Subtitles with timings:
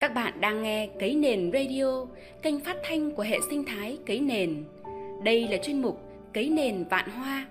[0.00, 2.06] Các bạn đang nghe Cấy Nền Radio,
[2.42, 4.64] kênh phát thanh của hệ sinh thái Cấy Nền.
[5.24, 6.00] Đây là chuyên mục
[6.34, 7.46] Cấy Nền Vạn Hoa,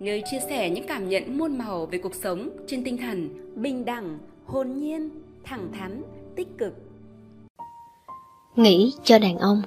[0.00, 3.84] nơi chia sẻ những cảm nhận muôn màu về cuộc sống trên tinh thần bình
[3.84, 5.10] đẳng, hồn nhiên,
[5.44, 6.02] thẳng thắn,
[6.36, 6.74] tích cực.
[8.56, 9.62] Nghĩ cho đàn ông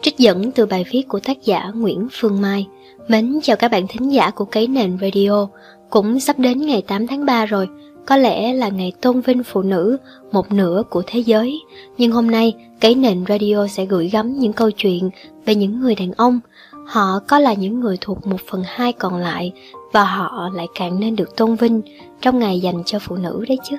[0.00, 2.68] Trích dẫn từ bài viết của tác giả Nguyễn Phương Mai
[3.08, 5.48] Mến chào các bạn thính giả của Cấy Nền Radio
[5.90, 7.68] Cũng sắp đến ngày 8 tháng 3 rồi
[8.06, 9.96] có lẽ là ngày tôn vinh phụ nữ,
[10.32, 11.60] một nửa của thế giới.
[11.98, 15.10] Nhưng hôm nay, cái nền radio sẽ gửi gắm những câu chuyện
[15.44, 16.40] về những người đàn ông.
[16.86, 19.52] Họ có là những người thuộc một phần hai còn lại
[19.92, 21.82] và họ lại càng nên được tôn vinh
[22.20, 23.76] trong ngày dành cho phụ nữ đấy chứ.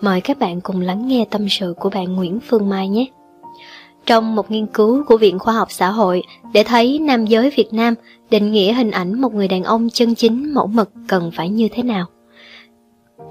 [0.00, 3.06] Mời các bạn cùng lắng nghe tâm sự của bạn Nguyễn Phương Mai nhé.
[4.06, 7.72] Trong một nghiên cứu của Viện Khoa học Xã hội để thấy nam giới Việt
[7.72, 7.94] Nam
[8.30, 11.68] định nghĩa hình ảnh một người đàn ông chân chính mẫu mực cần phải như
[11.72, 12.06] thế nào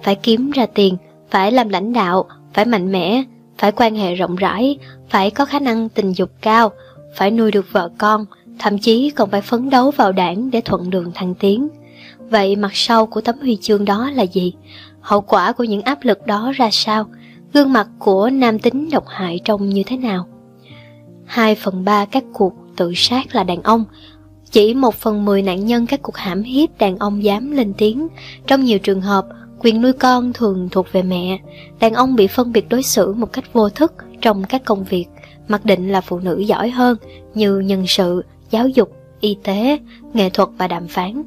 [0.04, 0.98] phải kiếm ra tiền,
[1.30, 3.24] phải làm lãnh đạo, phải mạnh mẽ,
[3.58, 4.78] phải quan hệ rộng rãi,
[5.10, 6.72] phải có khả năng tình dục cao,
[7.16, 8.26] phải nuôi được vợ con,
[8.60, 11.68] thậm chí còn phải phấn đấu vào đảng để thuận đường thăng tiến.
[12.30, 14.54] Vậy mặt sau của tấm huy chương đó là gì?
[15.02, 17.06] Hậu quả của những áp lực đó ra sao?
[17.54, 20.28] Gương mặt của nam tính độc hại trông như thế nào?
[21.26, 23.86] Hai phần ba các cuộc tự sát là đàn ông,
[24.52, 28.08] chỉ một phần mười nạn nhân các cuộc hãm hiếp đàn ông dám lên tiếng.
[28.48, 29.26] Trong nhiều trường hợp,
[29.60, 31.40] Quyền nuôi con thường thuộc về mẹ,
[31.80, 35.06] đàn ông bị phân biệt đối xử một cách vô thức trong các công việc,
[35.48, 36.98] mặc định là phụ nữ giỏi hơn
[37.34, 39.80] như nhân sự, giáo dục, y tế,
[40.14, 41.24] nghệ thuật và đàm phán.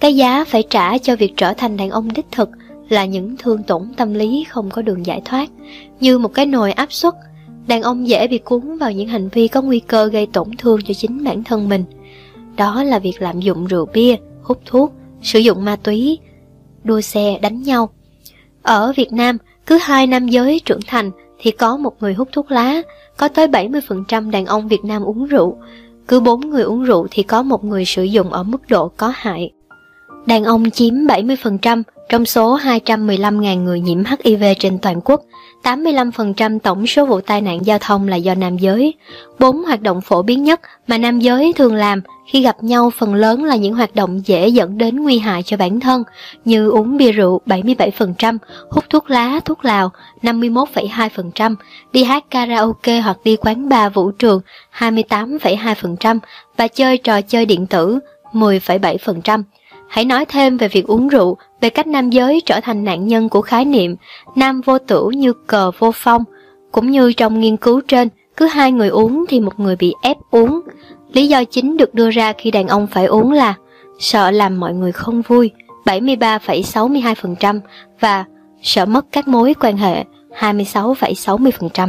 [0.00, 2.48] Cái giá phải trả cho việc trở thành đàn ông đích thực
[2.88, 5.50] là những thương tổn tâm lý không có đường giải thoát,
[6.00, 7.14] như một cái nồi áp suất.
[7.66, 10.80] Đàn ông dễ bị cuốn vào những hành vi có nguy cơ gây tổn thương
[10.82, 11.84] cho chính bản thân mình.
[12.56, 14.92] Đó là việc lạm dụng rượu bia, hút thuốc,
[15.22, 16.18] sử dụng ma túy,
[16.84, 17.90] đua xe đánh nhau.
[18.62, 22.50] Ở Việt Nam, cứ hai nam giới trưởng thành thì có một người hút thuốc
[22.50, 22.82] lá,
[23.16, 25.56] có tới 70% đàn ông Việt Nam uống rượu.
[26.08, 29.12] Cứ bốn người uống rượu thì có một người sử dụng ở mức độ có
[29.14, 29.52] hại.
[30.26, 35.22] Đàn ông chiếm 70% trong số 215.000 người nhiễm HIV trên toàn quốc,
[35.62, 38.94] 85% tổng số vụ tai nạn giao thông là do nam giới.
[39.38, 43.14] Bốn hoạt động phổ biến nhất mà nam giới thường làm khi gặp nhau phần
[43.14, 46.02] lớn là những hoạt động dễ dẫn đến nguy hại cho bản thân
[46.44, 48.38] như uống bia rượu 77%,
[48.70, 49.90] hút thuốc lá, thuốc lào
[50.22, 51.54] 51,2%,
[51.92, 54.40] đi hát karaoke hoặc đi quán bar vũ trường
[54.78, 56.18] 28,2%
[56.56, 57.98] và chơi trò chơi điện tử
[58.32, 59.42] 10,7%.
[59.92, 63.28] Hãy nói thêm về việc uống rượu, về cách nam giới trở thành nạn nhân
[63.28, 63.96] của khái niệm
[64.34, 66.24] nam vô tử như cờ vô phong.
[66.72, 70.16] Cũng như trong nghiên cứu trên, cứ hai người uống thì một người bị ép
[70.30, 70.60] uống.
[71.12, 73.54] Lý do chính được đưa ra khi đàn ông phải uống là
[73.98, 75.50] sợ làm mọi người không vui
[75.84, 77.60] 73,62%
[78.00, 78.24] và
[78.62, 80.04] sợ mất các mối quan hệ
[80.38, 81.88] 26,60%.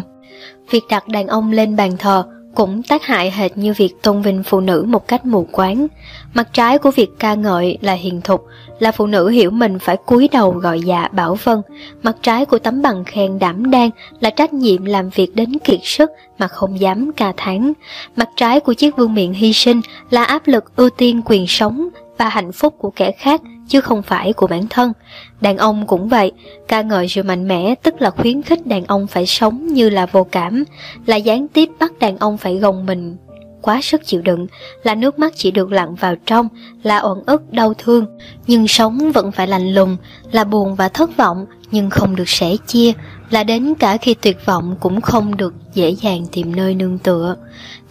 [0.69, 2.23] Việc đặt đàn ông lên bàn thờ
[2.55, 5.87] cũng tác hại hệt như việc tôn vinh phụ nữ một cách mù quáng.
[6.33, 8.45] Mặt trái của việc ca ngợi là hiền thục,
[8.79, 11.61] là phụ nữ hiểu mình phải cúi đầu gọi dạ bảo vân.
[12.03, 15.79] Mặt trái của tấm bằng khen đảm đang là trách nhiệm làm việc đến kiệt
[15.83, 17.73] sức mà không dám ca thán.
[18.15, 21.89] Mặt trái của chiếc vương miện hy sinh là áp lực ưu tiên quyền sống
[22.17, 24.93] và hạnh phúc của kẻ khác chứ không phải của bản thân.
[25.41, 26.31] Đàn ông cũng vậy,
[26.67, 30.05] ca ngợi sự mạnh mẽ tức là khuyến khích đàn ông phải sống như là
[30.05, 30.63] vô cảm,
[31.05, 33.17] là gián tiếp bắt đàn ông phải gồng mình
[33.63, 34.47] quá sức chịu đựng,
[34.83, 36.47] là nước mắt chỉ được lặn vào trong,
[36.83, 38.05] là uẩn ức đau thương,
[38.47, 39.97] nhưng sống vẫn phải lạnh lùng,
[40.31, 42.93] là buồn và thất vọng nhưng không được sẻ chia,
[43.29, 47.35] là đến cả khi tuyệt vọng cũng không được dễ dàng tìm nơi nương tựa.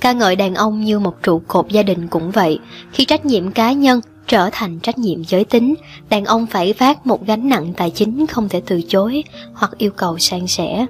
[0.00, 2.58] Ca ngợi đàn ông như một trụ cột gia đình cũng vậy,
[2.92, 4.00] khi trách nhiệm cá nhân
[4.32, 5.74] trở thành trách nhiệm giới tính,
[6.08, 9.90] đàn ông phải vác một gánh nặng tài chính không thể từ chối hoặc yêu
[9.90, 10.86] cầu san sẻ.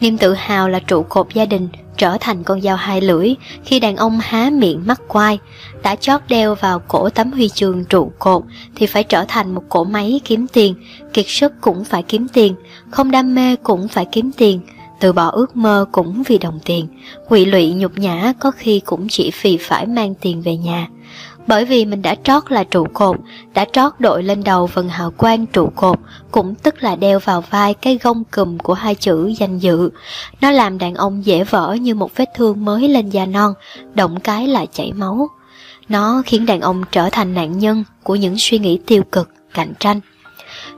[0.00, 3.34] Niềm tự hào là trụ cột gia đình trở thành con dao hai lưỡi
[3.64, 5.38] khi đàn ông há miệng mắc quai,
[5.82, 8.42] đã chót đeo vào cổ tấm huy chương trụ cột
[8.76, 10.74] thì phải trở thành một cỗ máy kiếm tiền,
[11.12, 12.54] kiệt sức cũng phải kiếm tiền,
[12.90, 14.60] không đam mê cũng phải kiếm tiền,
[15.00, 16.86] từ bỏ ước mơ cũng vì đồng tiền,
[17.28, 20.88] quỵ lụy nhục nhã có khi cũng chỉ vì phải mang tiền về nhà
[21.50, 23.16] bởi vì mình đã trót là trụ cột,
[23.54, 25.98] đã trót đội lên đầu phần hào quang trụ cột,
[26.30, 29.90] cũng tức là đeo vào vai cái gông cùm của hai chữ danh dự.
[30.40, 33.54] Nó làm đàn ông dễ vỡ như một vết thương mới lên da non,
[33.94, 35.28] động cái là chảy máu.
[35.88, 39.72] Nó khiến đàn ông trở thành nạn nhân của những suy nghĩ tiêu cực, cạnh
[39.80, 40.00] tranh.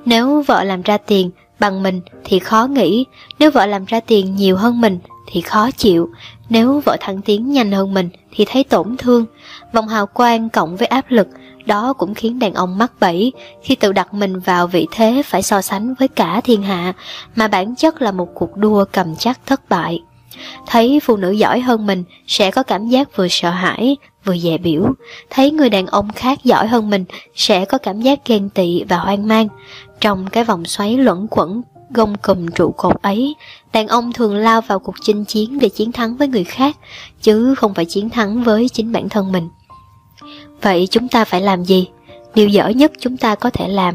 [0.04, 3.04] Nếu vợ làm ra tiền bằng mình thì khó nghĩ,
[3.38, 6.10] nếu vợ làm ra tiền nhiều hơn mình thì khó chịu,
[6.48, 9.26] nếu vợ thăng tiến nhanh hơn mình thì thấy tổn thương.
[9.72, 11.28] Vòng hào quang cộng với áp lực,
[11.66, 13.32] đó cũng khiến đàn ông mắc bẫy
[13.62, 16.92] khi tự đặt mình vào vị thế phải so sánh với cả thiên hạ,
[17.36, 20.00] mà bản chất là một cuộc đua cầm chắc thất bại.
[20.66, 24.58] Thấy phụ nữ giỏi hơn mình sẽ có cảm giác vừa sợ hãi, vừa dè
[24.58, 24.92] biểu.
[25.30, 27.04] Thấy người đàn ông khác giỏi hơn mình
[27.34, 29.48] sẽ có cảm giác ghen tị và hoang mang.
[30.00, 31.62] Trong cái vòng xoáy luẩn quẩn
[31.94, 33.34] gông cùm trụ cột ấy,
[33.72, 36.76] đàn ông thường lao vào cuộc chinh chiến để chiến thắng với người khác,
[37.22, 39.48] chứ không phải chiến thắng với chính bản thân mình.
[40.62, 41.88] Vậy chúng ta phải làm gì?
[42.34, 43.94] Điều dở nhất chúng ta có thể làm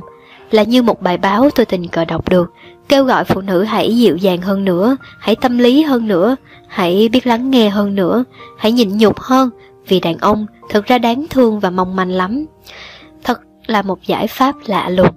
[0.52, 2.54] là như một bài báo tôi tình cờ đọc được,
[2.90, 6.36] kêu gọi phụ nữ hãy dịu dàng hơn nữa, hãy tâm lý hơn nữa,
[6.68, 8.24] hãy biết lắng nghe hơn nữa,
[8.58, 9.50] hãy nhịn nhục hơn,
[9.88, 12.46] vì đàn ông thật ra đáng thương và mong manh lắm.
[13.24, 15.16] Thật là một giải pháp lạ lùng,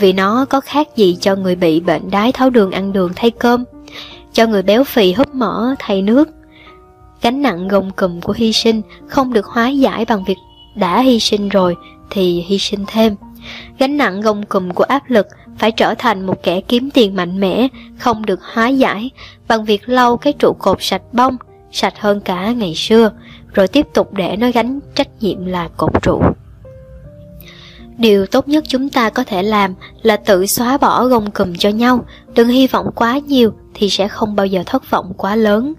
[0.00, 3.30] vì nó có khác gì cho người bị bệnh đái tháo đường ăn đường thay
[3.30, 3.64] cơm,
[4.32, 6.28] cho người béo phì húp mỡ thay nước.
[7.22, 10.36] Gánh nặng gồng cùm của hy sinh không được hóa giải bằng việc
[10.74, 11.76] đã hy sinh rồi
[12.10, 13.16] thì hy sinh thêm.
[13.78, 15.26] Gánh nặng gồng cùm của áp lực
[15.58, 17.68] phải trở thành một kẻ kiếm tiền mạnh mẽ,
[17.98, 19.10] không được hóa giải
[19.48, 21.36] bằng việc lau cái trụ cột sạch bông,
[21.72, 23.10] sạch hơn cả ngày xưa,
[23.54, 26.22] rồi tiếp tục để nó gánh trách nhiệm là cột trụ.
[28.00, 31.68] Điều tốt nhất chúng ta có thể làm là tự xóa bỏ gông cùm cho
[31.68, 32.04] nhau,
[32.34, 35.74] đừng hy vọng quá nhiều thì sẽ không bao giờ thất vọng quá lớn.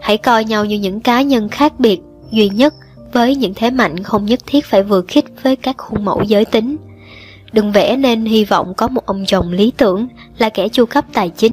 [0.00, 2.00] Hãy coi nhau như những cá nhân khác biệt,
[2.30, 2.74] duy nhất,
[3.12, 6.44] với những thế mạnh không nhất thiết phải vừa khích với các khuôn mẫu giới
[6.44, 6.76] tính.
[7.52, 11.04] Đừng vẽ nên hy vọng có một ông chồng lý tưởng là kẻ chu cấp
[11.12, 11.52] tài chính.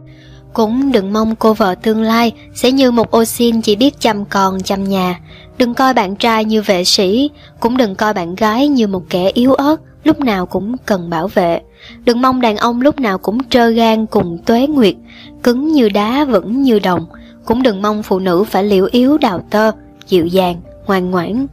[0.53, 4.25] Cũng đừng mong cô vợ tương lai sẽ như một ô xin chỉ biết chăm
[4.25, 5.19] con chăm nhà.
[5.57, 7.29] Đừng coi bạn trai như vệ sĩ,
[7.59, 11.27] cũng đừng coi bạn gái như một kẻ yếu ớt, lúc nào cũng cần bảo
[11.27, 11.61] vệ.
[12.05, 14.95] Đừng mong đàn ông lúc nào cũng trơ gan cùng tuế nguyệt,
[15.43, 17.05] cứng như đá vững như đồng.
[17.45, 19.71] Cũng đừng mong phụ nữ phải liễu yếu đào tơ,
[20.07, 21.47] dịu dàng, ngoan ngoãn.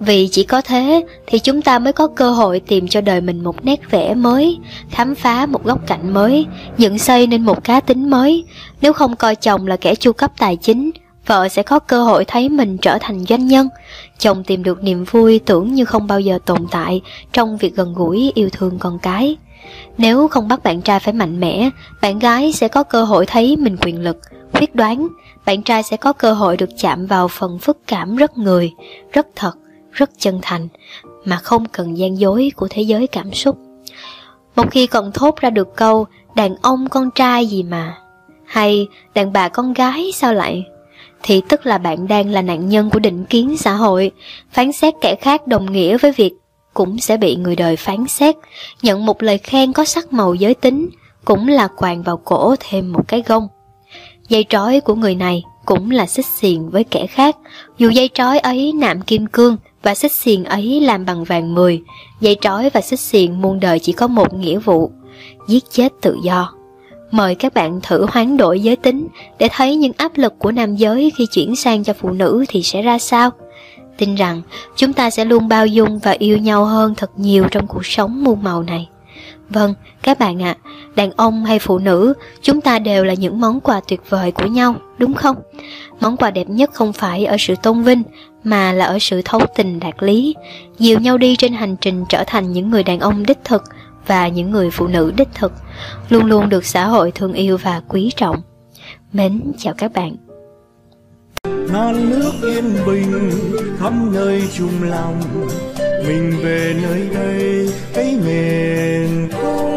[0.00, 3.44] Vì chỉ có thế thì chúng ta mới có cơ hội tìm cho đời mình
[3.44, 4.58] một nét vẽ mới,
[4.90, 6.46] khám phá một góc cạnh mới,
[6.78, 8.44] dựng xây nên một cá tính mới.
[8.80, 10.90] Nếu không coi chồng là kẻ chu cấp tài chính,
[11.26, 13.68] vợ sẽ có cơ hội thấy mình trở thành doanh nhân.
[14.18, 17.00] Chồng tìm được niềm vui tưởng như không bao giờ tồn tại
[17.32, 19.36] trong việc gần gũi yêu thương con cái.
[19.98, 21.70] Nếu không bắt bạn trai phải mạnh mẽ,
[22.02, 24.20] bạn gái sẽ có cơ hội thấy mình quyền lực,
[24.52, 25.08] quyết đoán.
[25.46, 28.72] Bạn trai sẽ có cơ hội được chạm vào phần phức cảm rất người,
[29.12, 29.52] rất thật
[29.92, 30.68] rất chân thành,
[31.24, 33.58] mà không cần gian dối của thế giới cảm xúc.
[34.56, 37.96] Một khi còn thốt ra được câu đàn ông con trai gì mà,
[38.46, 40.64] hay đàn bà con gái sao lại,
[41.26, 44.10] thì tức là bạn đang là nạn nhân của định kiến xã hội,
[44.52, 46.32] phán xét kẻ khác đồng nghĩa với việc
[46.74, 48.36] cũng sẽ bị người đời phán xét,
[48.82, 50.88] nhận một lời khen có sắc màu giới tính,
[51.24, 53.48] cũng là quàng vào cổ thêm một cái gông.
[54.28, 57.36] Dây trói của người này cũng là xích xiền với kẻ khác,
[57.78, 61.82] dù dây trói ấy nạm kim cương và xích xiền ấy làm bằng vàng mười,
[62.20, 64.90] dây trói và xích xiền muôn đời chỉ có một nghĩa vụ,
[65.48, 66.53] giết chết tự do.
[67.14, 69.08] Mời các bạn thử hoán đổi giới tính
[69.38, 72.62] để thấy những áp lực của nam giới khi chuyển sang cho phụ nữ thì
[72.62, 73.30] sẽ ra sao.
[73.96, 74.42] Tin rằng
[74.76, 78.24] chúng ta sẽ luôn bao dung và yêu nhau hơn thật nhiều trong cuộc sống
[78.24, 78.88] muôn màu này.
[79.48, 83.40] Vâng, các bạn ạ, à, đàn ông hay phụ nữ, chúng ta đều là những
[83.40, 85.36] món quà tuyệt vời của nhau, đúng không?
[86.00, 88.02] Món quà đẹp nhất không phải ở sự tôn vinh,
[88.44, 90.34] mà là ở sự thấu tình đạt lý,
[90.78, 93.62] dìu nhau đi trên hành trình trở thành những người đàn ông đích thực
[94.06, 95.52] và những người phụ nữ đích thực,
[96.08, 98.36] luôn luôn được xã hội thương yêu và quý trọng.
[99.12, 100.16] Mến chào các bạn.
[101.72, 103.30] non nước yên bình
[103.78, 105.20] khắp nơi chung lòng
[106.06, 109.73] mình về nơi đây cái miền không